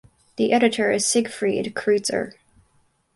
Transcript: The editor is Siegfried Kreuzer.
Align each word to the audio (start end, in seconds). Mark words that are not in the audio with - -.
The 0.37 0.51
editor 0.51 0.91
is 0.91 1.05
Siegfried 1.05 1.75
Kreuzer. 1.75 2.33